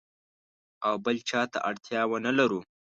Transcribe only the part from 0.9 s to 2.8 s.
بل چاته اړتیا ونه لرو.